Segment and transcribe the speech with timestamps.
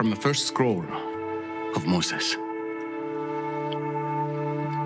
[0.00, 0.82] From the first scroll
[1.76, 2.34] of Moses.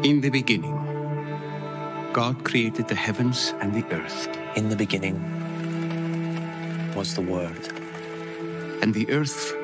[0.03, 0.75] In the beginning,
[2.13, 4.27] God created the heavens and the earth.
[4.57, 5.15] In the beginning
[6.97, 7.69] was the Word,
[8.83, 9.55] And the earth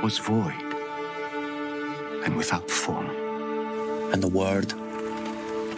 [0.00, 0.62] was void
[2.24, 3.10] and without form,
[4.12, 4.72] and the Word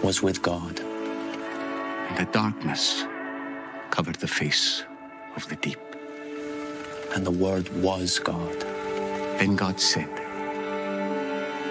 [0.02, 3.06] was with God, and the darkness
[3.88, 4.84] covered the face
[5.36, 5.80] of the deep.
[7.14, 8.75] and the Word was God.
[9.38, 10.08] Then God said,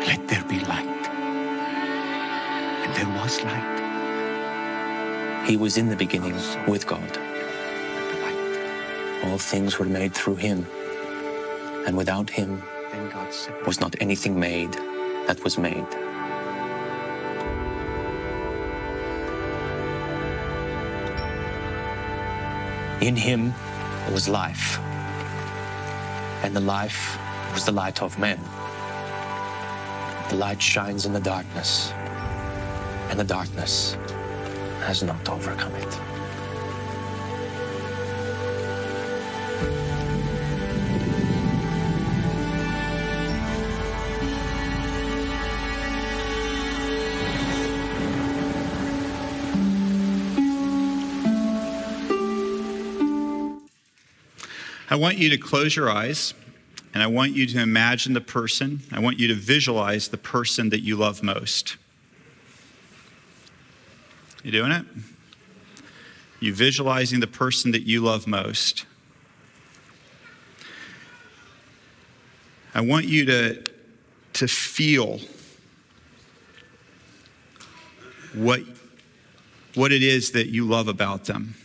[0.06, 0.86] Let there be light.
[2.84, 3.76] And there was light.
[5.48, 6.36] He was in the beginning
[6.68, 7.02] with God.
[7.02, 9.24] And the light.
[9.26, 10.68] All things were made through Him,
[11.88, 14.74] and without Him Then God said, was not anything made
[15.26, 15.88] that was made.
[23.02, 23.54] In Him
[24.12, 24.80] was life,
[26.44, 27.18] and the life
[27.56, 28.38] was the light of men.
[30.30, 31.94] The light shines in the darkness,
[33.10, 33.94] and the darkness
[34.82, 36.00] has not overcome it.
[54.90, 56.34] I want you to close your eyes
[56.96, 58.80] and I want you to imagine the person.
[58.90, 61.76] I want you to visualize the person that you love most.
[64.44, 64.86] You doing it?
[66.40, 68.86] You visualizing the person that you love most.
[72.74, 73.62] I want you to,
[74.34, 75.20] to feel
[78.34, 78.62] what,
[79.74, 81.56] what it is that you love about them.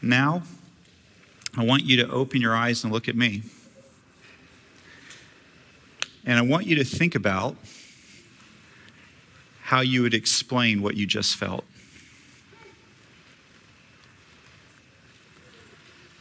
[0.00, 0.42] Now,
[1.56, 3.42] I want you to open your eyes and look at me.
[6.24, 7.56] And I want you to think about
[9.62, 11.64] how you would explain what you just felt.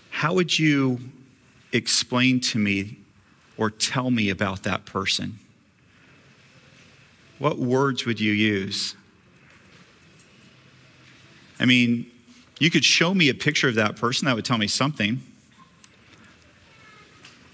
[0.10, 1.00] How would you
[1.72, 2.98] explain to me
[3.58, 5.38] or tell me about that person?
[7.38, 8.96] What words would you use?
[11.60, 12.10] I mean,
[12.60, 15.22] you could show me a picture of that person, that would tell me something.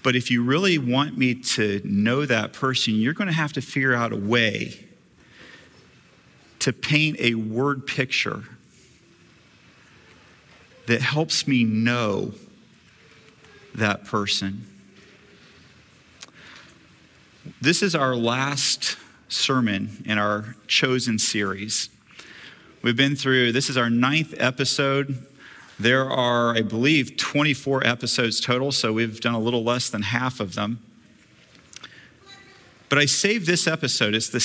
[0.02, 3.62] But if you really want me to know that person, you're going to have to
[3.62, 4.86] figure out a way
[6.58, 8.44] to paint a word picture
[10.86, 12.32] that helps me know
[13.74, 14.66] that person.
[17.60, 18.96] This is our last
[19.28, 21.88] sermon in our chosen series.
[22.84, 25.26] We've been through, this is our ninth episode.
[25.80, 30.38] There are, I believe, 24 episodes total, so we've done a little less than half
[30.38, 30.80] of them.
[32.90, 34.14] But I saved this episode.
[34.14, 34.38] It's the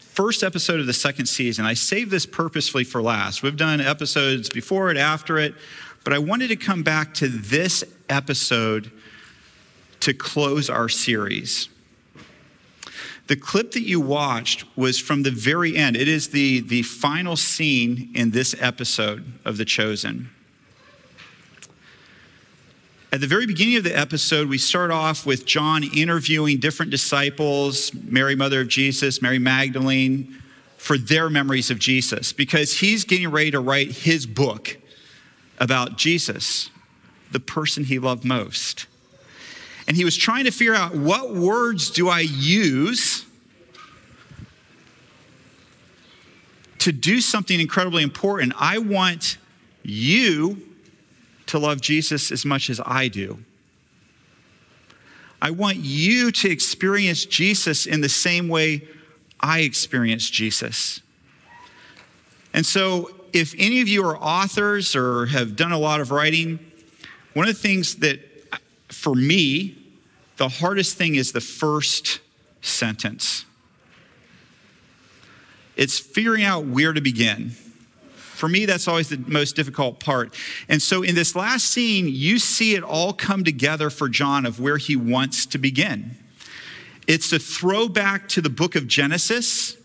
[0.00, 1.64] first episode of the second season.
[1.64, 3.44] I saved this purposefully for last.
[3.44, 5.54] We've done episodes before it, after it,
[6.02, 8.90] but I wanted to come back to this episode
[10.00, 11.68] to close our series.
[13.28, 15.96] The clip that you watched was from the very end.
[15.96, 20.30] It is the, the final scene in this episode of The Chosen.
[23.12, 27.92] At the very beginning of the episode, we start off with John interviewing different disciples,
[27.94, 30.38] Mary, mother of Jesus, Mary Magdalene,
[30.78, 34.78] for their memories of Jesus, because he's getting ready to write his book
[35.58, 36.70] about Jesus,
[37.30, 38.86] the person he loved most.
[39.86, 43.26] And he was trying to figure out what words do I use
[46.78, 48.52] to do something incredibly important.
[48.58, 49.38] I want
[49.84, 50.60] you
[51.46, 53.38] to love Jesus as much as I do.
[55.40, 58.86] I want you to experience Jesus in the same way
[59.40, 61.00] I experience Jesus.
[62.54, 66.58] And so, if any of you are authors or have done a lot of writing,
[67.34, 68.20] one of the things that,
[68.92, 69.76] for me,
[70.36, 72.20] the hardest thing is the first
[72.60, 73.44] sentence.
[75.76, 77.50] It's figuring out where to begin.
[78.42, 80.34] For me, that's always the most difficult part.
[80.68, 84.58] And so in this last scene, you see it all come together for John of
[84.58, 86.16] where he wants to begin.
[87.06, 89.76] It's a throwback to the book of Genesis,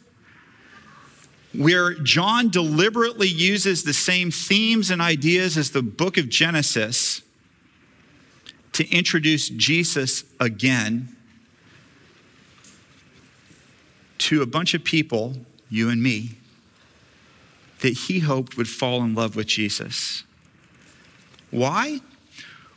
[1.53, 7.21] where John deliberately uses the same themes and ideas as the book of Genesis
[8.77, 11.09] to introduce Jesus again
[14.19, 15.33] to a bunch of people,
[15.68, 16.38] you and me,
[17.79, 20.25] that he hoped would fall in love with Jesus.
[21.50, 22.01] Why?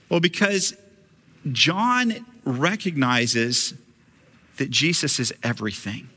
[0.08, 0.74] Well, because
[1.52, 3.74] John recognizes
[4.56, 6.08] that Jesus is everything.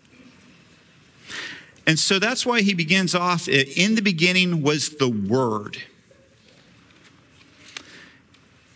[1.86, 5.84] And so that's why he begins off in the beginning was the Word.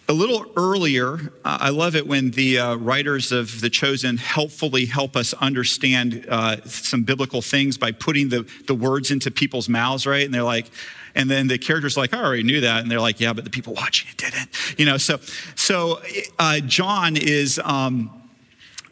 [0.09, 5.17] A little earlier, I love it when the uh, writers of The Chosen helpfully help
[5.17, 10.23] us understand uh, some biblical things by putting the, the words into people's mouths, right?
[10.23, 10.67] And they're like,
[11.13, 12.83] and then the character's like, I already knew that.
[12.83, 14.79] And they're like, yeah, but the people watching it didn't.
[14.79, 15.19] You know, so,
[15.55, 15.99] so
[16.39, 17.59] uh, John is.
[17.63, 18.13] Um,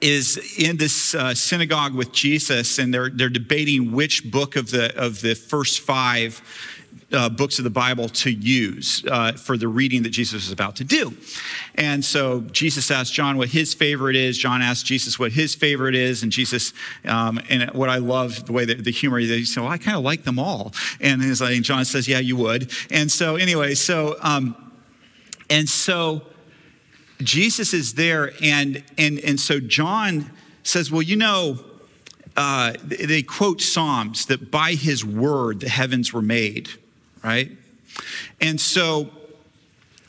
[0.01, 4.95] is in this uh, synagogue with Jesus, and they're, they're debating which book of the,
[5.01, 6.41] of the first five
[7.13, 10.75] uh, books of the Bible to use uh, for the reading that Jesus was about
[10.78, 11.16] to do.
[11.75, 14.38] And so Jesus asked John what his favorite is.
[14.38, 16.24] John asked Jesus what his favorite is.
[16.24, 16.74] And Jesus,
[17.06, 19.96] um, and what I love, the way that the humor, he said, Well, I kind
[19.96, 20.74] of like them all.
[21.00, 22.72] And, like, John says, Yeah, you would.
[22.90, 24.56] And so, anyway, so, um,
[25.50, 26.24] and so
[27.19, 28.31] Jesus is there.
[28.42, 30.31] And, and, and so John
[30.63, 31.60] says, Well, you know,
[32.36, 36.72] uh, they quote Psalms that by his word the heavens were made
[37.25, 37.51] right?
[38.39, 39.10] And so,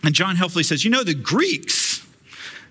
[0.05, 2.07] and John helpfully says, you know, the Greeks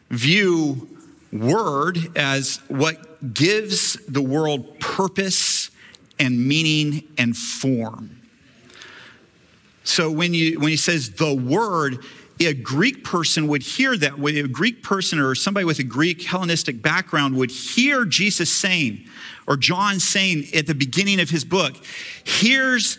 [0.09, 0.88] view
[1.33, 5.71] word as what gives the world purpose
[6.19, 8.21] and meaning and form.
[9.83, 12.03] So when you when he says the word,
[12.39, 14.13] a Greek person would hear that.
[14.19, 19.06] A Greek person or somebody with a Greek Hellenistic background would hear Jesus saying,
[19.47, 21.75] or John saying at the beginning of his book,
[22.24, 22.97] here's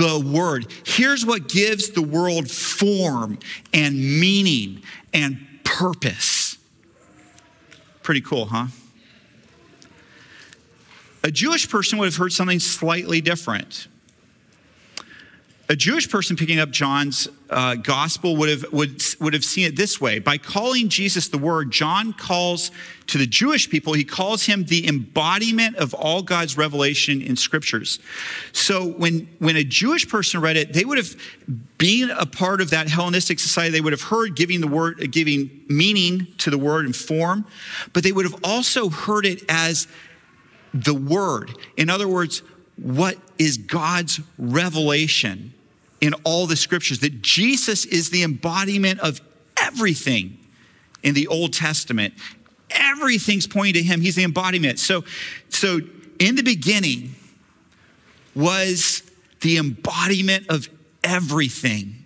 [0.00, 0.66] the word.
[0.86, 3.38] Here's what gives the world form
[3.74, 4.82] and meaning
[5.12, 6.56] and purpose.
[8.02, 8.68] Pretty cool, huh?
[11.22, 13.88] A Jewish person would have heard something slightly different
[15.70, 19.76] a Jewish person picking up John's uh, gospel would have, would, would have seen it
[19.76, 20.18] this way.
[20.18, 22.72] By calling Jesus the Word, John calls
[23.06, 28.00] to the Jewish people, he calls him the embodiment of all God's revelation in scriptures.
[28.50, 31.14] So when, when a Jewish person read it, they would have
[31.78, 33.70] been a part of that Hellenistic society.
[33.70, 37.46] They would have heard giving the word, giving meaning to the word and form,
[37.92, 39.86] but they would have also heard it as
[40.74, 41.52] the word.
[41.76, 42.42] In other words,
[42.76, 45.54] what is God's revelation
[46.00, 49.20] in all the scriptures that Jesus is the embodiment of
[49.60, 50.38] everything
[51.02, 52.14] in the Old Testament.
[52.70, 54.00] Everything's pointing to him.
[54.00, 54.78] He's the embodiment.
[54.78, 55.04] So,
[55.48, 55.80] so
[56.18, 57.14] in the beginning
[58.34, 59.02] was
[59.40, 60.68] the embodiment of
[61.02, 62.04] everything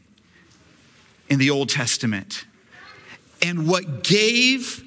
[1.28, 2.46] in the Old Testament.
[3.42, 4.84] And what gave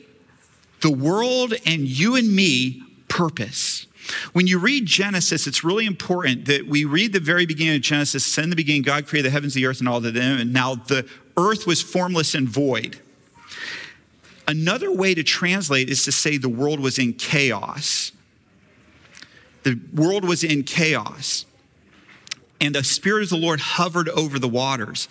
[0.81, 3.86] the world and you and me purpose.
[4.33, 8.37] When you read Genesis, it's really important that we read the very beginning of Genesis.
[8.37, 10.39] In the beginning, God created the heavens, the earth, and all of them.
[10.39, 12.99] And now the earth was formless and void.
[14.47, 18.11] Another way to translate is to say the world was in chaos.
[19.63, 21.45] The world was in chaos.
[22.61, 25.09] And the Spirit of the Lord hovered over the waters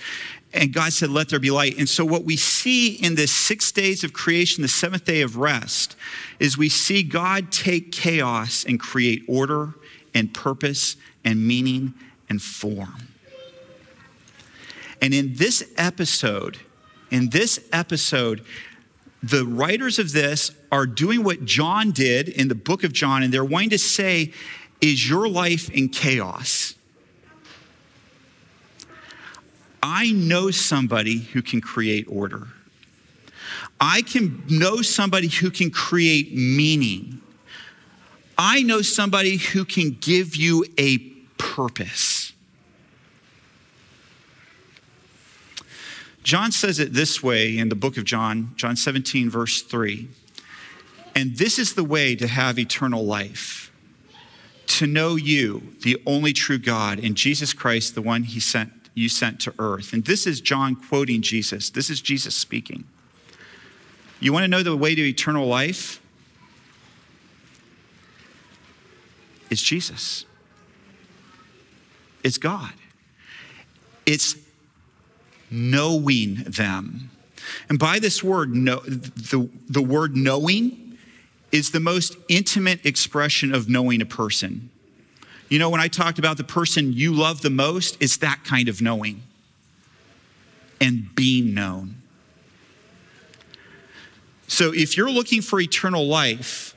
[0.56, 1.78] and God said, Let there be light.
[1.78, 5.36] And so, what we see in the six days of creation, the seventh day of
[5.36, 5.96] rest,
[6.40, 9.74] is we see God take chaos and create order
[10.14, 11.94] and purpose and meaning
[12.28, 13.08] and form.
[15.00, 16.58] And in this episode,
[17.10, 18.44] in this episode,
[19.22, 23.32] the writers of this are doing what John did in the book of John, and
[23.32, 24.32] they're wanting to say,
[24.80, 26.74] Is your life in chaos?
[29.88, 32.48] I know somebody who can create order.
[33.80, 37.20] I can know somebody who can create meaning.
[38.36, 40.98] I know somebody who can give you a
[41.38, 42.32] purpose.
[46.24, 50.08] John says it this way in the book of John, John 17, verse 3.
[51.14, 53.70] And this is the way to have eternal life
[54.66, 59.08] to know you, the only true God, and Jesus Christ, the one he sent you
[59.08, 59.92] sent to earth.
[59.92, 61.70] And this is John quoting Jesus.
[61.70, 62.84] This is Jesus speaking.
[64.18, 66.00] You want to know the way to eternal life?
[69.50, 70.24] It's Jesus.
[72.24, 72.72] It's God.
[74.06, 74.36] it's
[75.50, 77.10] knowing them.
[77.68, 80.98] And by this word, the, the word knowing
[81.52, 84.70] is the most intimate expression of knowing a person.
[85.48, 88.68] You know, when I talked about the person you love the most, it's that kind
[88.68, 89.22] of knowing
[90.80, 92.02] and being known.
[94.48, 96.74] So if you're looking for eternal life,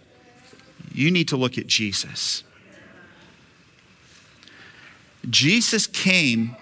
[0.94, 2.44] you need to look at Jesus.
[5.30, 6.56] Jesus came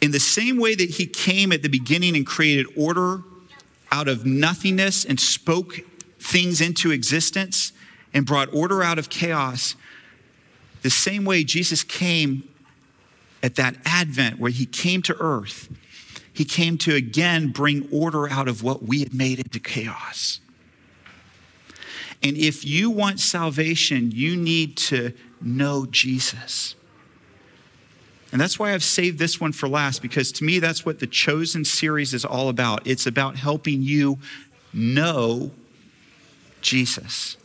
[0.00, 3.22] in the same way that he came at the beginning and created order
[3.90, 5.80] out of nothingness and spoke
[6.18, 7.72] things into existence
[8.12, 9.76] and brought order out of chaos.
[10.84, 12.46] The same way Jesus came
[13.42, 15.70] at that advent where he came to earth,
[16.30, 20.40] he came to again bring order out of what we had made into chaos.
[22.22, 26.74] And if you want salvation, you need to know Jesus.
[28.30, 31.06] And that's why I've saved this one for last, because to me, that's what the
[31.06, 32.86] Chosen series is all about.
[32.86, 34.18] It's about helping you
[34.74, 35.50] know
[36.60, 37.38] Jesus.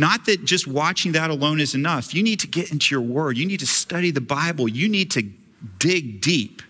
[0.00, 2.14] Not that just watching that alone is enough.
[2.14, 5.10] You need to get into your word, you need to study the Bible, you need
[5.10, 5.22] to
[5.78, 6.62] dig deep.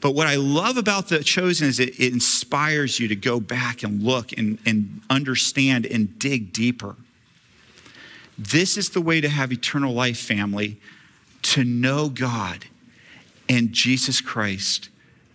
[0.00, 3.82] But what I love about the chosen is it, it inspires you to go back
[3.82, 6.96] and look and, and understand and dig deeper.
[8.38, 10.78] This is the way to have eternal life, family
[11.42, 12.64] to know God
[13.46, 14.88] and Jesus Christ,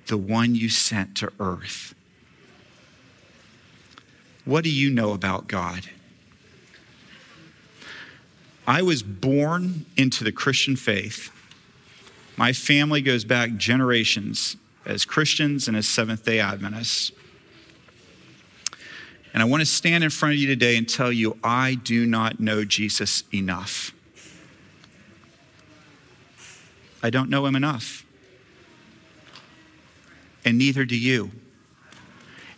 [0.07, 1.93] the one you sent to earth.
[4.45, 5.91] What do you know about God?
[8.67, 11.31] I was born into the Christian faith.
[12.35, 17.11] My family goes back generations as Christians and as Seventh day Adventists.
[19.33, 22.05] And I want to stand in front of you today and tell you I do
[22.05, 23.93] not know Jesus enough.
[27.03, 28.05] I don't know him enough.
[30.43, 31.31] And neither do you.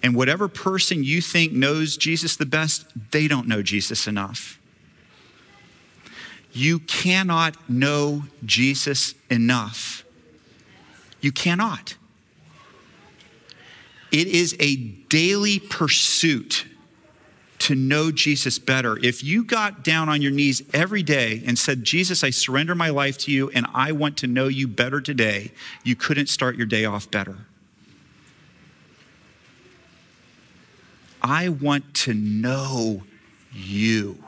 [0.04, 4.60] And whatever person you think knows Jesus the best, they don't know Jesus enough.
[6.58, 10.04] You cannot know Jesus enough.
[11.22, 11.98] You cannot.
[14.12, 16.66] It is a daily pursuit
[17.60, 18.98] to know Jesus better.
[18.98, 22.90] If you got down on your knees every day and said, Jesus, I surrender my
[22.90, 25.52] life to you and I want to know you better today,
[25.84, 27.38] you couldn't start your day off better.
[31.22, 33.04] I want to know
[33.54, 34.24] you.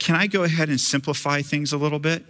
[0.00, 2.24] Can I go ahead and simplify things a little bit?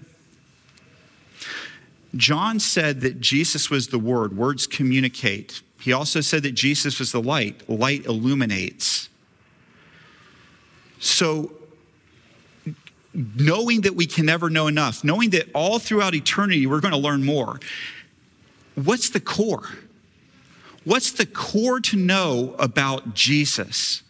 [2.16, 5.62] John said that Jesus was the Word, words communicate.
[5.80, 9.08] He also said that Jesus was the light, light illuminates.
[10.98, 11.52] So,
[13.14, 16.98] knowing that we can never know enough, knowing that all throughout eternity we're going to
[16.98, 17.60] learn more,
[18.74, 19.68] what's the core?
[20.84, 24.02] What's the core to know about Jesus?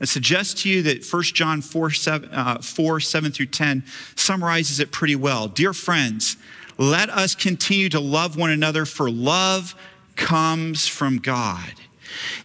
[0.00, 3.84] I suggest to you that 1 John 4 7, uh, 4, 7 through 10
[4.14, 5.48] summarizes it pretty well.
[5.48, 6.36] Dear friends,
[6.78, 9.74] let us continue to love one another, for love
[10.14, 11.72] comes from God.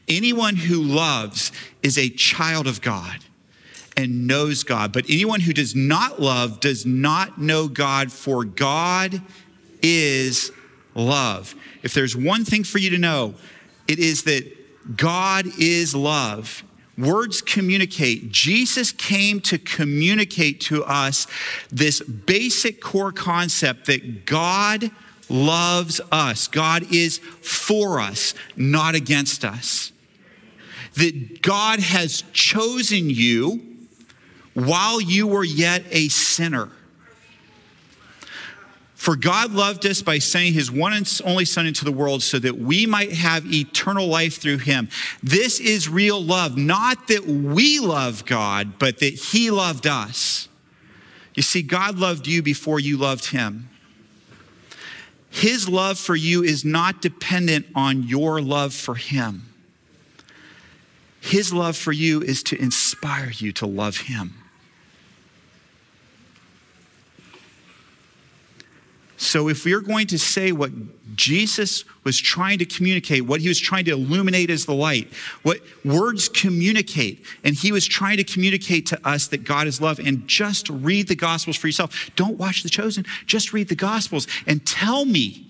[0.08, 1.52] Anyone who loves
[1.84, 3.20] is a child of God
[3.98, 4.94] and knows God.
[4.94, 9.22] But anyone who does not love does not know God, for God
[9.82, 10.52] is
[10.96, 11.56] love.
[11.84, 13.36] If there's one thing for you to know,
[13.88, 16.64] it is that God is love.
[17.02, 18.32] Words communicate.
[18.32, 21.26] Jesus came to communicate to us
[21.72, 24.92] this basic core concept that God
[25.28, 26.48] loves us.
[26.48, 29.92] God is for us, not against us.
[30.96, 33.62] That God has chosen you
[34.54, 36.70] while you were yet a sinner.
[39.02, 42.38] For God loved us by sending his one and only Son into the world so
[42.38, 44.90] that we might have eternal life through him.
[45.24, 50.50] This is real love, not that we love God, but that he loved us.
[51.34, 53.72] You see, God loved you before you loved him.
[55.32, 59.52] His love for you is not dependent on your love for Him.
[61.22, 64.41] His love for you is to inspire you to love Him.
[69.22, 70.72] So, if we are going to say what
[71.16, 75.14] Jesus was trying to communicate, what he was trying to illuminate as the light,
[75.44, 80.00] what words communicate, and he was trying to communicate to us that God is love,
[80.00, 82.10] and just read the Gospels for yourself.
[82.16, 85.46] Don't watch The Chosen, just read the Gospels and tell me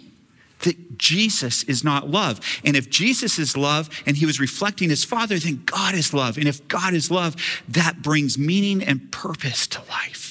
[0.64, 2.42] that Jesus is not love.
[2.66, 6.38] And if Jesus is love and he was reflecting his Father, then God is love.
[6.38, 7.38] And if God is love,
[7.70, 10.31] that brings meaning and purpose to life.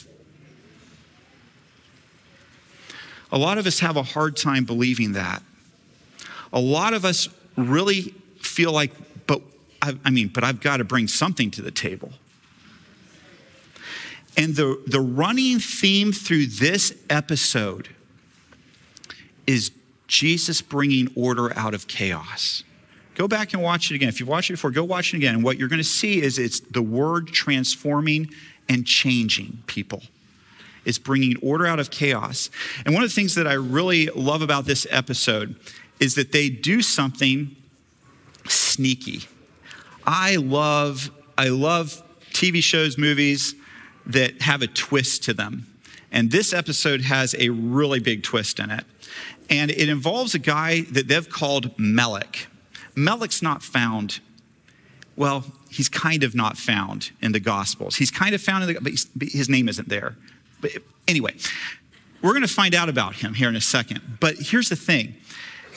[3.33, 5.43] A lot of us have a hard time believing that.
[6.53, 8.93] A lot of us really feel like,
[9.27, 9.41] but
[9.81, 12.13] I, I mean, but I've got to bring something to the table.
[14.37, 17.89] And the, the running theme through this episode
[19.47, 19.71] is
[20.07, 22.65] Jesus bringing order out of chaos.
[23.15, 24.09] Go back and watch it again.
[24.09, 25.35] If you've watched it before, go watch it again.
[25.35, 28.31] And what you're going to see is it's the word transforming
[28.69, 30.03] and changing people.
[30.91, 32.51] It's bringing order out of chaos.
[32.85, 35.57] And one of the things that I really love about this episode
[35.99, 37.57] is that they do something
[38.47, 39.23] sneaky.
[40.07, 43.55] I love I love TV shows, movies
[44.05, 45.67] that have a twist to them.
[46.13, 48.85] And this episode has a really big twist in it.
[49.49, 52.49] And it involves a guy that they've called Melech.
[52.95, 54.21] Melech's not found,
[55.17, 57.97] well, he's kind of not found in the Gospels.
[57.97, 60.17] He's kind of found in the, but his name isn't there.
[60.61, 60.73] But
[61.09, 61.35] anyway,
[62.23, 64.19] we're going to find out about him here in a second.
[64.21, 65.15] But here's the thing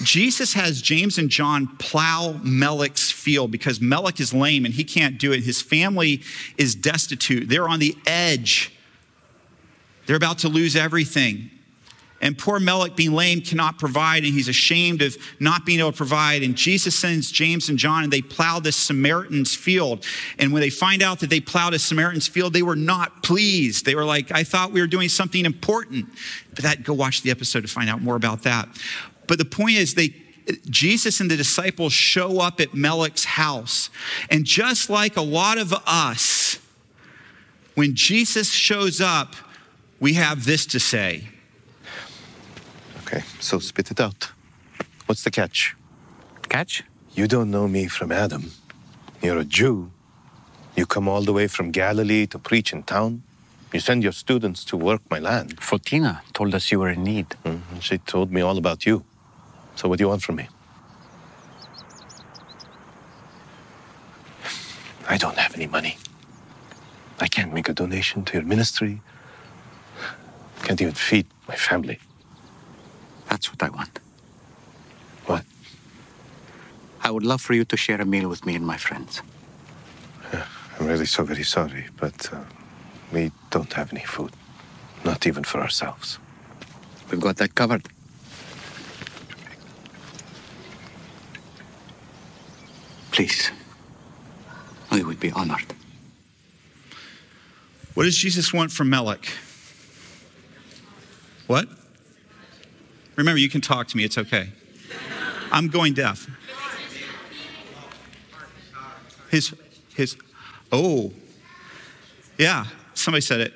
[0.01, 5.17] Jesus has James and John plow Melech's field because Melech is lame and he can't
[5.17, 5.43] do it.
[5.43, 6.21] His family
[6.57, 7.49] is destitute.
[7.49, 8.71] They're on the edge.
[10.05, 11.49] They're about to lose everything.
[12.23, 15.97] And poor Melech, being lame, cannot provide, and he's ashamed of not being able to
[15.97, 16.41] provide.
[16.41, 20.05] And Jesus sends James and John, and they plow this Samaritan's field.
[20.39, 23.85] And when they find out that they plowed a Samaritan's field, they were not pleased.
[23.85, 26.05] They were like, I thought we were doing something important.
[26.55, 28.69] But that, go watch the episode to find out more about that.
[29.27, 30.15] But the point is, they
[30.69, 33.89] Jesus and the disciples show up at Melech's house.
[34.29, 36.57] And just like a lot of us,
[37.75, 39.35] when Jesus shows up,
[39.99, 41.29] we have this to say.
[43.13, 44.31] Okay, so spit it out.
[45.05, 45.75] What's the catch?
[46.49, 46.83] Catch?
[47.13, 48.49] You don't know me from Adam.
[49.21, 49.91] You're a Jew.
[50.75, 53.21] You come all the way from Galilee to preach in town.
[53.71, 55.57] You send your students to work my land.
[55.57, 57.27] Photina told us you were in need.
[57.45, 59.03] Mhm, She told me all about you.
[59.75, 60.47] So what do you want from me?
[65.07, 65.97] I don't have any money.
[67.19, 69.01] I can't make a donation to your ministry.
[70.63, 71.99] Can't even feed my family.
[73.33, 73.99] That's what I want.
[75.25, 75.43] What?
[77.01, 79.23] I would love for you to share a meal with me and my friends.
[80.31, 82.43] I'm really so very sorry, but uh,
[83.11, 84.33] we don't have any food.
[85.03, 86.19] Not even for ourselves.
[87.09, 87.87] We've got that covered.
[93.13, 93.49] Please.
[94.91, 95.73] We would be honored.
[97.95, 99.25] What does Jesus want from Melech?
[101.47, 101.67] What?
[103.15, 104.49] Remember, you can talk to me, it's okay.
[105.51, 106.27] I'm going deaf.
[109.29, 109.53] His,
[109.95, 110.17] his,
[110.71, 111.11] oh,
[112.37, 113.53] yeah, somebody said it.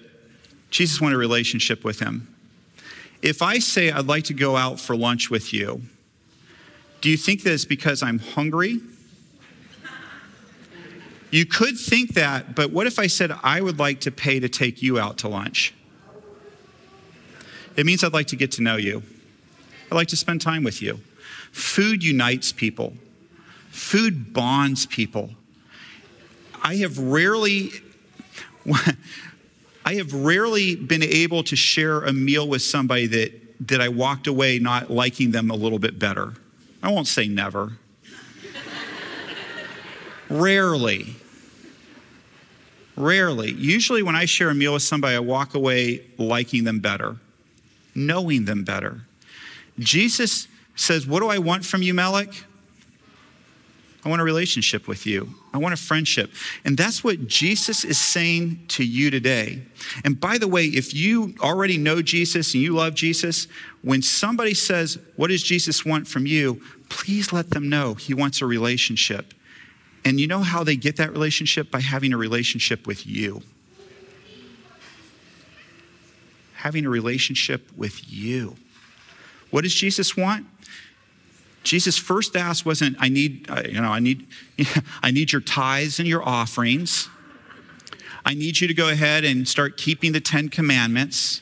[0.69, 2.33] Jesus wanted a relationship with him.
[3.21, 5.81] If I say I'd like to go out for lunch with you,
[7.01, 8.79] do you think that it's because I'm hungry?
[11.29, 14.47] You could think that, but what if I said I would like to pay to
[14.47, 15.73] take you out to lunch?
[17.75, 19.03] It means I'd like to get to know you.
[19.91, 20.99] I'd like to spend time with you.
[21.51, 22.93] Food unites people,
[23.69, 25.31] food bonds people.
[26.61, 27.71] I have rarely.
[29.85, 34.27] I have rarely been able to share a meal with somebody that, that I walked
[34.27, 36.33] away not liking them a little bit better.
[36.83, 37.77] I won't say never.
[40.29, 41.15] Rarely.
[42.97, 43.53] Rarely.
[43.53, 47.15] Usually, when I share a meal with somebody, I walk away liking them better,
[47.95, 49.01] knowing them better.
[49.79, 52.33] Jesus says, What do I want from you, Melech?
[54.05, 55.35] I want a relationship with you.
[55.53, 56.31] I want a friendship.
[56.63, 59.63] And that's what Jesus is saying to you today.
[60.05, 63.47] And by the way, if you already know Jesus and you love Jesus,
[63.81, 66.61] when somebody says, What does Jesus want from you?
[66.89, 69.33] Please let them know he wants a relationship.
[70.05, 71.69] And you know how they get that relationship?
[71.69, 73.41] By having a relationship with you.
[76.53, 78.55] Having a relationship with you.
[79.49, 80.45] What does Jesus want?
[81.63, 84.25] Jesus' first ask wasn't, I need, uh, you know, I need,
[85.03, 87.09] I need your tithes and your offerings.
[88.25, 91.41] I need you to go ahead and start keeping the Ten Commandments.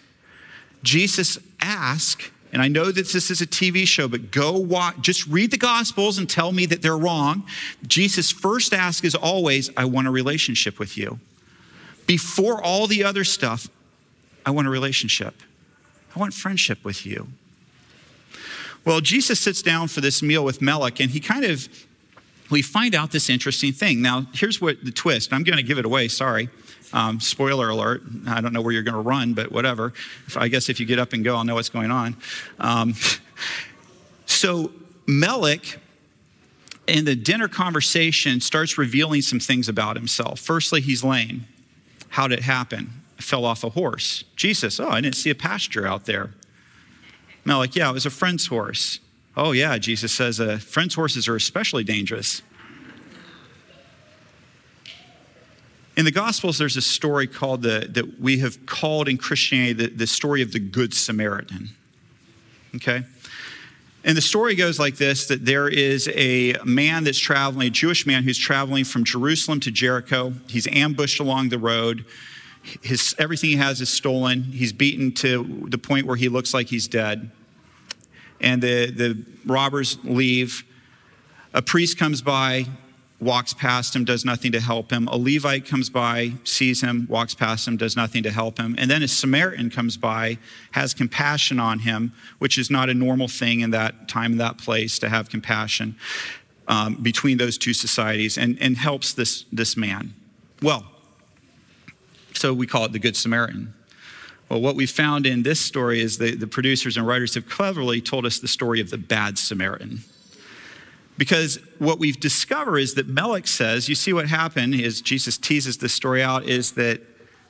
[0.84, 5.28] Jesus asked, and I know that this is a TV show, but go watch, just
[5.28, 7.44] read the Gospels and tell me that they're wrong.
[7.88, 11.20] Jesus' first ask is always, I want a relationship with you.
[12.08, 13.68] Before all the other stuff,
[14.46, 15.42] I want a relationship.
[16.16, 17.28] I want friendship with you.
[18.86, 21.68] Well, Jesus sits down for this meal with Melech, and he kind of,
[22.52, 24.02] we find out this interesting thing.
[24.02, 25.34] Now, here's what the twist.
[25.34, 26.50] I'm going to give it away, sorry.
[26.94, 29.92] Um, spoiler alert, I don't know where you're going to run, but whatever.
[30.36, 32.16] I guess if you get up and go, I'll know what's going on.
[32.60, 32.94] Um,
[34.28, 34.72] so,
[35.08, 35.80] Melech
[36.88, 40.40] in the dinner conversation starts revealing some things about himself.
[40.40, 41.46] Firstly, he's lame.
[42.10, 43.02] How did it happen?
[43.18, 44.24] Fell off a horse.
[44.36, 46.32] Jesus, oh, I didn't see a pasture out there.
[47.46, 49.00] Melech, yeah, it was a friend's horse.
[49.38, 52.42] Oh, yeah, Jesus says uh, friend's horses are especially dangerous.
[55.96, 59.88] In the Gospels, there's a story called the, that we have called in Christianity the,
[59.88, 61.70] the story of the Good Samaritan.
[62.76, 63.04] Okay?
[64.04, 68.06] And the story goes like this that there is a man that's traveling, a Jewish
[68.06, 70.34] man who's traveling from Jerusalem to Jericho.
[70.48, 72.06] He's ambushed along the road.
[72.82, 74.44] His, everything he has is stolen.
[74.44, 77.32] He's beaten to the point where he looks like he's dead.
[78.42, 80.64] And the, the robbers leave.
[81.54, 82.66] A priest comes by,
[83.22, 85.08] walks past him, does nothing to help him.
[85.08, 88.76] A Levite comes by, sees him, walks past him, does nothing to help him.
[88.78, 90.38] And then a Samaritan comes by,
[90.72, 94.58] has compassion on him, which is not a normal thing in that time, in that
[94.58, 95.96] place, to have compassion
[96.68, 100.14] um, between those two societies, and, and helps this, this man.
[100.62, 100.86] Well,
[102.46, 103.74] so we call it the Good Samaritan.
[104.50, 108.02] Well, what we found in this story is that the producers and writers have cleverly
[108.02, 110.02] told us the story of the bad Samaritan.
[111.18, 115.80] Because what we've discovered is that Melech says, you see what happened is Jesus teases
[115.80, 117.02] this story out, is that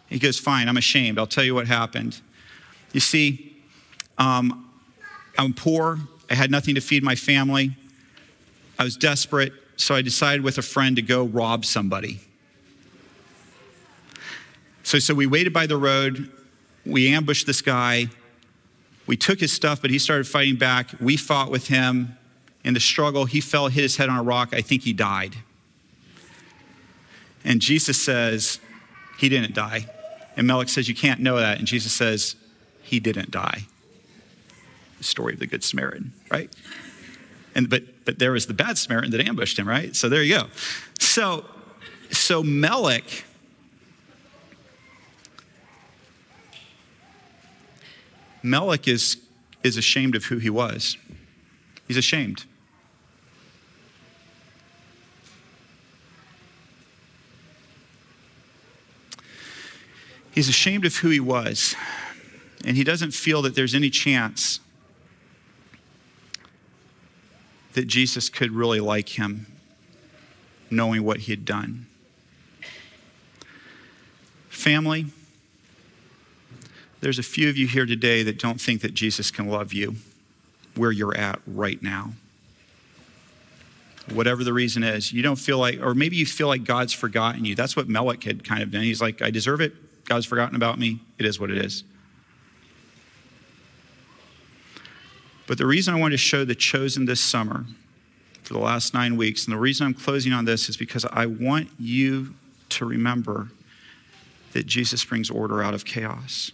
[0.07, 1.19] he goes, Fine, I'm ashamed.
[1.19, 2.21] I'll tell you what happened.
[2.93, 3.53] You see,
[4.17, 4.71] um,
[5.37, 5.99] I'm poor.
[6.29, 7.75] I had nothing to feed my family.
[8.79, 12.21] I was desperate, so I decided with a friend to go rob somebody.
[14.85, 16.31] So, so we waited by the road.
[16.85, 18.05] We ambushed this guy.
[19.07, 20.91] We took his stuff, but he started fighting back.
[21.01, 22.19] We fought with him.
[22.63, 24.53] In the struggle, he fell, hit his head on a rock.
[24.53, 25.37] I think he died.
[27.43, 28.59] And Jesus says,
[29.17, 29.87] He didn't die.
[30.37, 31.57] And Melech says, You can't know that.
[31.57, 32.35] And Jesus says,
[32.83, 33.61] He didn't die.
[34.99, 36.51] The story of the Good Samaritan, right?
[37.55, 39.95] And but but there was the bad Samaritan that ambushed him, right?
[39.95, 40.47] So there you go.
[40.99, 41.45] So
[42.11, 43.25] so Melech
[48.45, 49.17] Melech is,
[49.63, 50.97] is ashamed of who he was.
[51.87, 52.45] He's ashamed.
[60.31, 61.75] He's ashamed of who he was,
[62.63, 64.59] and he doesn't feel that there's any chance
[67.73, 69.47] that Jesus could really like him,
[70.69, 71.87] knowing what he had done.
[74.49, 75.07] Family,
[77.05, 79.93] there's a few of you here today that don't think that Jesus can love you
[80.73, 82.13] where you're at right now.
[84.11, 87.45] Whatever the reason is, you don't feel like, or maybe you feel like God's forgotten
[87.45, 87.53] you.
[87.53, 88.81] That's what Melech had kind of done.
[88.81, 90.05] He's like, I deserve it.
[90.05, 90.99] God's forgotten about me.
[91.19, 91.83] It is what it is.
[95.45, 97.65] But the reason I want to show the chosen this summer
[98.41, 101.27] for the last nine weeks, and the reason I'm closing on this is because I
[101.27, 102.33] want you
[102.69, 103.49] to remember
[104.53, 106.51] that Jesus brings order out of chaos.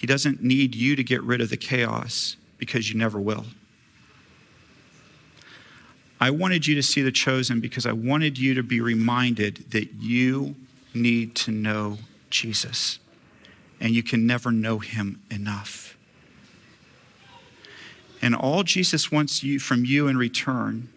[0.00, 3.44] He doesn't need you to get rid of the chaos because you never will.
[6.18, 9.92] I wanted you to see the chosen because I wanted you to be reminded that
[9.92, 10.56] you
[10.94, 11.98] need to know
[12.30, 12.98] Jesus
[13.78, 15.98] and you can never know him enough.
[18.22, 20.88] And all Jesus wants you from you in return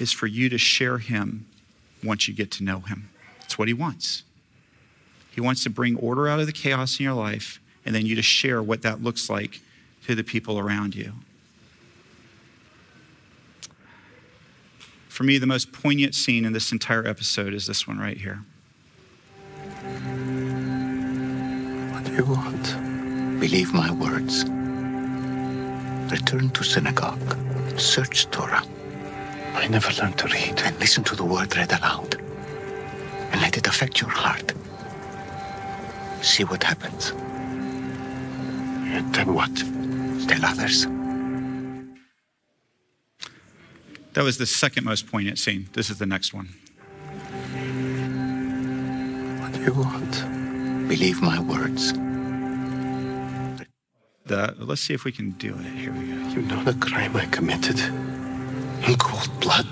[0.00, 1.46] is for you to share him
[2.02, 3.08] once you get to know him.
[3.42, 4.24] That's what he wants.
[5.30, 8.14] He wants to bring order out of the chaos in your life and then you
[8.14, 9.60] to share what that looks like
[10.06, 11.12] to the people around you.
[15.08, 18.42] For me, the most poignant scene in this entire episode is this one right here.
[21.92, 23.38] What do you want?
[23.38, 24.44] Believe my words.
[26.10, 27.36] Return to synagogue.
[27.78, 28.64] Search Torah.
[29.54, 30.60] I never learned to read.
[30.64, 32.14] And listen to the word read aloud.
[33.30, 34.54] And let it affect your heart.
[36.22, 37.12] See what happens.
[38.90, 39.54] And then what?
[40.28, 40.86] Tell others.
[44.14, 45.68] That was the second most poignant scene.
[45.72, 46.48] This is the next one.
[49.40, 50.88] What do you want?
[50.88, 51.92] Believe my words.
[54.26, 55.66] The, let's see if we can do it.
[55.66, 56.28] Here we go.
[56.30, 59.66] You know the crime I committed in cold blood.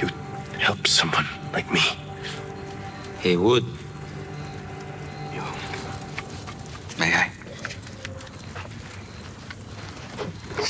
[0.00, 0.12] You'd
[0.58, 1.80] help someone like me.
[3.20, 3.64] He would.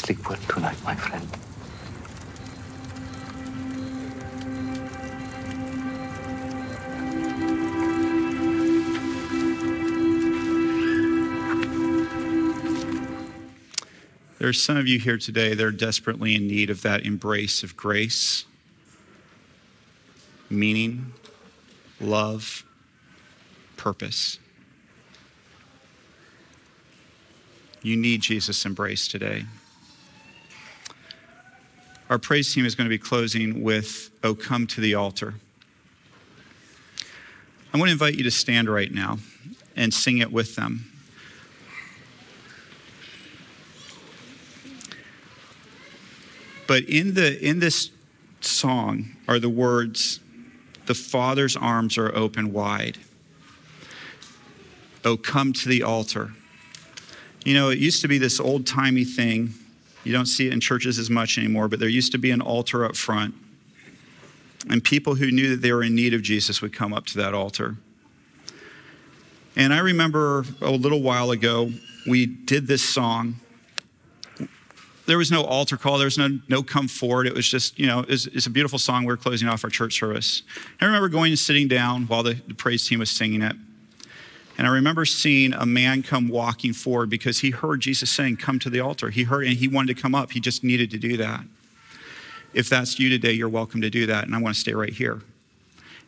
[0.05, 1.27] sleep well tonight, my friend.
[14.39, 17.63] There are some of you here today that are desperately in need of that embrace
[17.63, 18.45] of grace,
[20.51, 21.15] meaning,
[21.99, 22.63] love,
[23.79, 24.39] purpose.
[27.81, 29.45] You need Jesus' embrace today.
[32.11, 35.35] Our praise team is going to be closing with Oh Come to the Altar.
[37.73, 39.19] I want to invite you to stand right now
[39.75, 40.93] and sing it with them.
[46.67, 47.91] But in, the, in this
[48.43, 50.21] song are the words,
[50.85, 52.99] The Father's arms are open wide.
[55.07, 56.33] Oh, come to the altar.
[57.47, 59.55] You know, it used to be this old timey thing.
[60.05, 62.41] You don't see it in churches as much anymore, but there used to be an
[62.41, 63.35] altar up front.
[64.69, 67.19] And people who knew that they were in need of Jesus would come up to
[67.19, 67.77] that altar.
[69.57, 71.71] And I remember a little while ago,
[72.07, 73.41] we did this song
[75.07, 75.99] there was no altar call.
[75.99, 77.27] There was no, no come forward.
[77.27, 79.05] It was just, you know, it's it a beautiful song.
[79.05, 80.43] We were closing off our church service.
[80.81, 83.57] I remember going and sitting down while the, the praise team was singing it.
[84.57, 88.59] And I remember seeing a man come walking forward because he heard Jesus saying, Come
[88.61, 89.11] to the altar.
[89.11, 90.33] He heard and he wanted to come up.
[90.33, 91.45] He just needed to do that.
[92.53, 94.25] If that's you today, you're welcome to do that.
[94.25, 95.23] And I want to stay right here.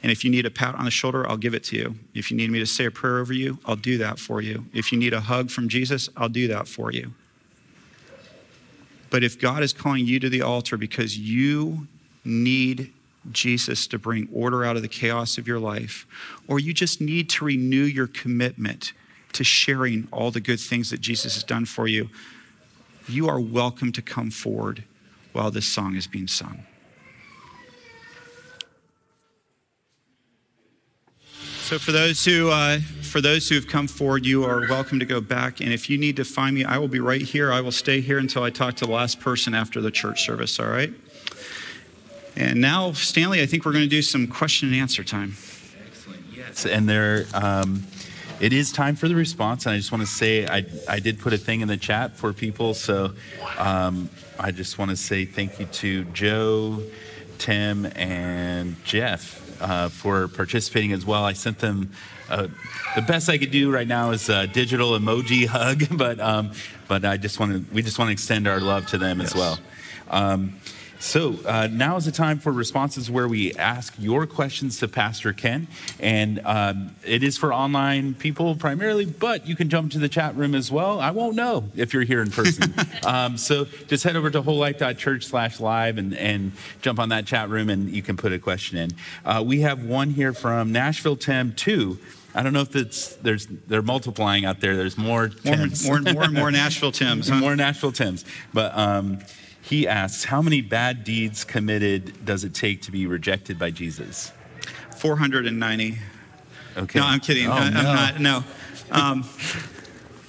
[0.03, 1.97] And if you need a pat on the shoulder, I'll give it to you.
[2.15, 4.67] If you need me to say a prayer over you, I'll do that for you.
[4.73, 7.13] If you need a hug from Jesus, I'll do that for you.
[9.11, 11.89] But if God is calling you to the altar because you
[12.25, 12.93] need
[13.33, 16.07] Jesus to bring order out of the chaos of your life,
[16.47, 18.93] or you just need to renew your commitment
[19.33, 22.09] to sharing all the good things that Jesus has done for you,
[23.09, 24.85] you are welcome to come forward
[25.33, 26.65] while this song is being sung.
[31.67, 35.05] So for those who uh, for those who have come forward, you are welcome to
[35.05, 35.61] go back.
[35.61, 37.53] And if you need to find me, I will be right here.
[37.53, 40.61] I will stay here until I talk to the last person after the church service.
[40.61, 40.93] All right.
[42.37, 45.35] And now, Stanley, I think we're going to do some question and answer time.
[45.87, 46.20] Excellent.
[46.35, 47.27] Yes, and there.
[47.33, 47.85] Um,
[48.38, 51.18] it is time for the response, and I just want to say I, I did
[51.18, 53.12] put a thing in the chat for people, so
[53.57, 56.83] um, I just want to say thank you to Joe,
[57.38, 61.25] Tim, and Jeff uh, for participating as well.
[61.25, 61.92] I sent them
[62.29, 62.49] uh,
[62.94, 66.53] the best I could do right now is a digital emoji hug, but um,
[66.88, 69.31] but I just want to we just want to extend our love to them yes.
[69.31, 69.59] as well.
[70.11, 70.57] Um,
[70.99, 75.33] so uh, now is the time for responses where we ask your questions to Pastor
[75.33, 75.69] Ken.
[76.01, 80.35] And um, it is for online people primarily, but you can jump to the chat
[80.37, 81.01] room as well.
[81.01, 82.75] I won't know if you're here in person.
[83.05, 87.49] um, so just head over to wholelife.church slash live and, and jump on that chat
[87.49, 88.91] room and you can put a question in.
[89.25, 91.99] Uh, we have one here from Nashville Tim 2.
[92.35, 94.77] I don't know if it's there's they're multiplying out there.
[94.77, 95.87] There's more Tims.
[95.87, 97.31] More, more, more and more Nashville Tims.
[97.31, 97.37] Huh?
[97.37, 98.27] more Nashville Tims.
[98.53, 99.21] But um,
[99.67, 104.33] he asks, How many bad deeds committed does it take to be rejected by Jesus?
[104.97, 105.99] 490.
[106.77, 106.99] Okay.
[107.01, 107.49] No, I'm kidding.
[107.49, 107.83] Oh, I, am no.
[107.83, 108.21] not.
[108.21, 108.45] No.
[108.91, 109.25] Um,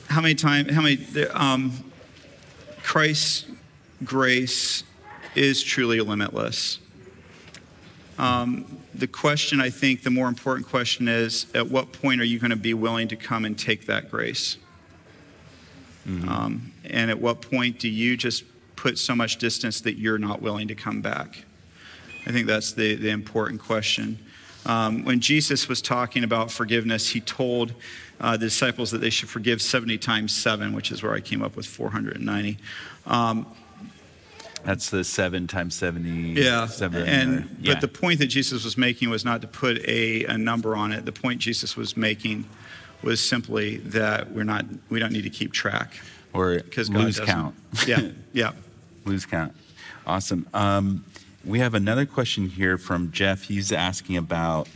[0.08, 1.72] how many times, how many, um,
[2.82, 3.46] Christ's
[4.04, 4.84] grace
[5.36, 6.80] is truly limitless.
[8.18, 12.40] Um, the question, I think, the more important question is at what point are you
[12.40, 14.58] going to be willing to come and take that grace?
[16.08, 16.28] Mm-hmm.
[16.28, 18.44] Um, and at what point do you just
[18.78, 21.44] put so much distance that you're not willing to come back?
[22.26, 24.20] I think that's the, the important question.
[24.66, 27.74] Um, when Jesus was talking about forgiveness, he told
[28.20, 31.42] uh, the disciples that they should forgive 70 times 7, which is where I came
[31.42, 32.58] up with 490.
[33.06, 33.46] Um,
[34.64, 36.42] that's the seven times 70.
[36.42, 36.68] Yeah.
[36.68, 37.74] Seven, and, yeah.
[37.74, 40.92] But the point that Jesus was making was not to put a, a number on
[40.92, 41.06] it.
[41.06, 42.44] The point Jesus was making
[43.02, 45.94] was simply that we're not, we don't need to keep track.
[46.34, 47.56] Or lose count.
[47.86, 48.52] Yeah, yeah.
[49.08, 49.56] Lose count.
[50.06, 50.48] Awesome.
[50.54, 51.06] Um,
[51.44, 53.44] we have another question here from Jeff.
[53.44, 54.68] He's asking about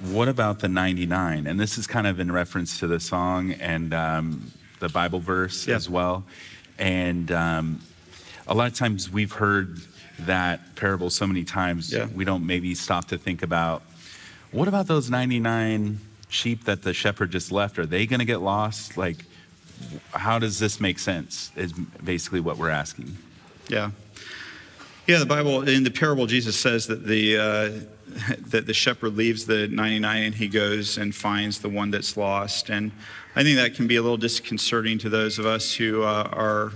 [0.00, 1.46] what about the 99?
[1.46, 5.66] And this is kind of in reference to the song and um, the Bible verse
[5.66, 5.74] yeah.
[5.74, 6.24] as well.
[6.78, 7.80] And um,
[8.46, 9.78] a lot of times we've heard
[10.20, 12.06] that parable so many times, yeah.
[12.06, 13.82] we don't maybe stop to think about
[14.50, 17.78] what about those 99 sheep that the shepherd just left?
[17.78, 18.96] Are they going to get lost?
[18.96, 19.24] Like,
[20.12, 21.52] how does this make sense?
[21.56, 23.16] Is basically what we're asking.
[23.68, 23.90] Yeah.
[25.06, 27.70] Yeah, the Bible, in the parable, Jesus says that the, uh,
[28.48, 32.68] that the shepherd leaves the 99 and he goes and finds the one that's lost.
[32.68, 32.92] And
[33.34, 36.72] I think that can be a little disconcerting to those of us who uh, are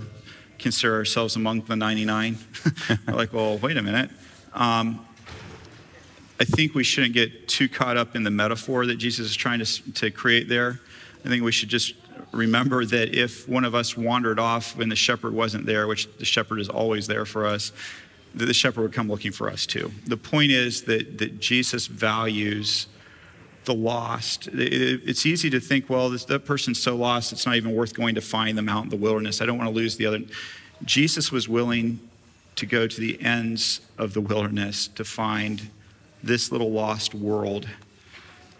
[0.59, 2.37] consider ourselves among the 99.
[3.07, 4.09] like, well, wait a minute.
[4.53, 5.05] Um,
[6.39, 9.59] I think we shouldn't get too caught up in the metaphor that Jesus is trying
[9.59, 10.79] to, to create there.
[11.23, 11.95] I think we should just
[12.33, 16.25] remember that if one of us wandered off when the shepherd wasn't there, which the
[16.25, 17.71] shepherd is always there for us,
[18.35, 19.91] that the shepherd would come looking for us too.
[20.07, 22.87] The point is that, that Jesus values
[23.65, 24.49] the lost.
[24.51, 28.15] It's easy to think, well, this, that person's so lost, it's not even worth going
[28.15, 29.41] to find them out in the wilderness.
[29.41, 30.21] I don't want to lose the other.
[30.83, 31.99] Jesus was willing
[32.55, 35.69] to go to the ends of the wilderness to find
[36.21, 37.67] this little lost world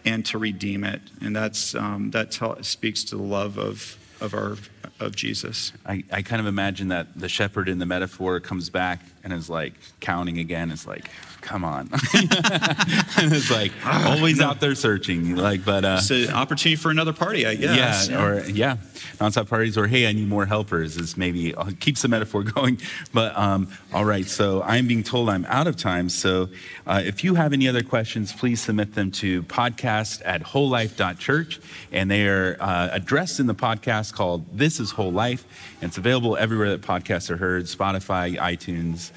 [0.04, 1.00] and to redeem it.
[1.20, 4.56] And that's, um, that tell, speaks to the love of, of, our,
[5.00, 5.72] of Jesus.
[5.86, 9.48] I, I kind of imagine that the shepherd in the metaphor comes back and is
[9.48, 10.70] like counting again.
[10.70, 11.08] It's like,
[11.44, 11.88] come on.
[12.14, 15.36] and it's like always out there searching.
[15.36, 18.08] Like, but uh, it's an opportunity for another party, I guess.
[18.08, 18.24] Yeah, yeah.
[18.24, 18.76] or yeah,
[19.18, 20.96] nonstop parties, or hey, I need more helpers.
[20.96, 22.80] Is maybe uh, keeps the metaphor going.
[23.12, 26.08] But um, all right, so I'm being told I'm out of time.
[26.08, 26.48] So
[26.86, 31.60] uh, if you have any other questions, please submit them to podcast at wholelife.church,
[31.92, 35.44] and they are uh, addressed in the podcast called "This Is Whole Life,"
[35.80, 39.10] and it's available everywhere that podcasts are heard: Spotify, iTunes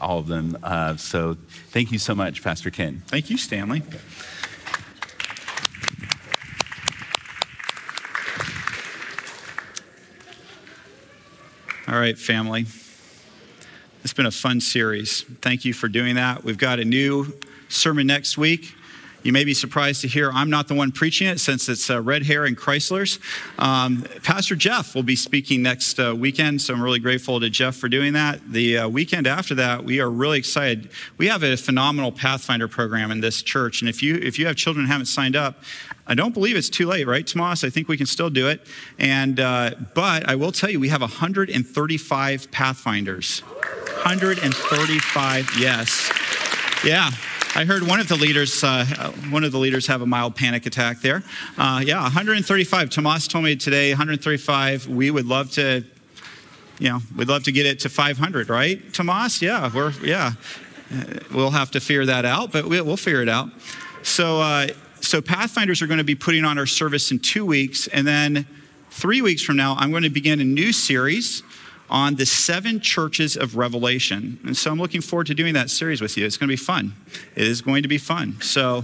[0.00, 0.56] all of them.
[0.62, 1.36] Uh, so
[1.70, 3.02] thank you so much, Pastor Ken.
[3.06, 3.82] Thank you, Stanley.
[11.88, 12.66] All right, family.
[14.02, 15.22] It's been a fun series.
[15.40, 16.42] Thank you for doing that.
[16.44, 17.32] We've got a new
[17.68, 18.74] sermon next week.
[19.26, 22.00] You may be surprised to hear I'm not the one preaching it since it's uh,
[22.00, 23.18] Red Hair and Chryslers.
[23.58, 27.74] Um, Pastor Jeff will be speaking next uh, weekend, so I'm really grateful to Jeff
[27.74, 28.52] for doing that.
[28.52, 30.90] The uh, weekend after that, we are really excited.
[31.18, 34.54] We have a phenomenal Pathfinder program in this church, and if you if you have
[34.54, 35.60] children who haven't signed up,
[36.06, 37.64] I don't believe it's too late, right, Tomas?
[37.64, 38.64] I think we can still do it.
[38.96, 43.40] And uh, but I will tell you, we have 135 Pathfinders.
[43.40, 46.12] 135, yes.
[46.84, 47.10] Yeah.
[47.56, 48.84] I heard one of the leaders, uh,
[49.30, 51.22] one of the leaders have a mild panic attack there.
[51.56, 52.90] Uh, yeah, 135.
[52.90, 54.88] Tomas told me today, 135.
[54.88, 55.82] We would love to,
[56.78, 59.40] you know, we'd love to get it to 500, right, Tomas?
[59.40, 60.32] Yeah, we're yeah.
[60.92, 63.48] Uh, we'll have to figure that out, but we'll figure it out.
[64.02, 64.66] So, uh,
[65.00, 68.46] so Pathfinders are going to be putting on our service in two weeks, and then
[68.90, 71.42] three weeks from now, I'm going to begin a new series
[71.88, 74.38] on the seven churches of Revelation.
[74.44, 76.26] And so I'm looking forward to doing that series with you.
[76.26, 76.94] It's going to be fun.
[77.34, 78.40] It is going to be fun.
[78.40, 78.82] So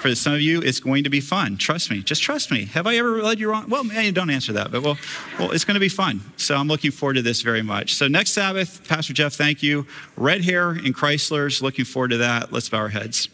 [0.00, 1.56] for some of you, it's going to be fun.
[1.56, 2.02] Trust me.
[2.02, 2.64] Just trust me.
[2.66, 3.68] Have I ever led you wrong?
[3.68, 4.98] Well, man, don't answer that, but well,
[5.38, 6.22] well, it's going to be fun.
[6.36, 7.94] So I'm looking forward to this very much.
[7.94, 9.86] So next Sabbath, Pastor Jeff, thank you.
[10.16, 12.52] Red hair in Chryslers, looking forward to that.
[12.52, 13.28] Let's bow our heads.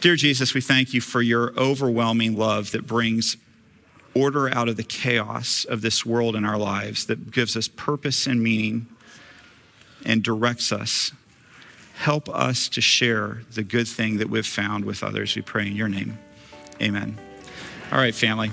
[0.00, 3.36] Dear Jesus, we thank you for your overwhelming love that brings
[4.14, 8.26] order out of the chaos of this world in our lives that gives us purpose
[8.26, 8.86] and meaning
[10.04, 11.12] and directs us.
[11.96, 15.36] Help us to share the good thing that we've found with others.
[15.36, 16.18] We pray in your name.
[16.80, 17.18] Amen.
[17.92, 18.50] All right, family.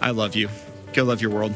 [0.00, 0.48] I love you.
[0.92, 1.54] Go love your world.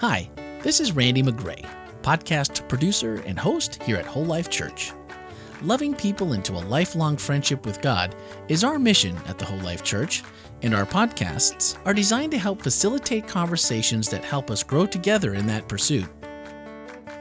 [0.00, 0.28] Hi,
[0.62, 1.64] this is Randy Magray,
[2.02, 4.92] podcast producer and host here at Whole Life Church.
[5.62, 8.14] Loving people into a lifelong friendship with God
[8.48, 10.22] is our mission at the Whole Life Church
[10.62, 15.46] and our podcasts are designed to help facilitate conversations that help us grow together in
[15.46, 16.08] that pursuit.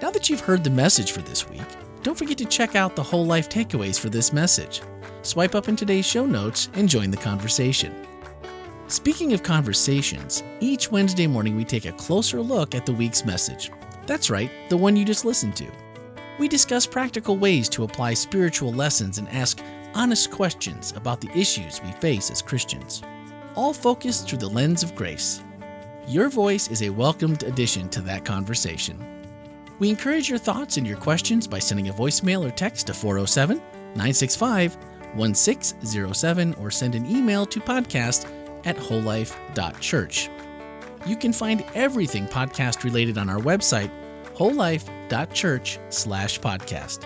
[0.01, 1.61] Now that you've heard the message for this week,
[2.03, 4.81] don't forget to check out the whole life takeaways for this message.
[5.21, 7.93] Swipe up in today's show notes and join the conversation.
[8.87, 13.71] Speaking of conversations, each Wednesday morning we take a closer look at the week's message.
[14.05, 15.69] That's right, the one you just listened to.
[16.39, 19.61] We discuss practical ways to apply spiritual lessons and ask
[19.93, 23.03] honest questions about the issues we face as Christians
[23.57, 25.43] all focused through the lens of grace.
[26.07, 29.03] Your voice is a welcomed addition to that conversation.
[29.79, 33.57] We encourage your thoughts and your questions by sending a voicemail or text to 407
[33.57, 34.77] 965
[35.15, 38.29] 1607 or send an email to podcast
[38.65, 40.29] at wholelife.church.
[41.05, 43.89] You can find everything podcast related on our website,
[44.35, 47.05] wholelife.church slash podcast.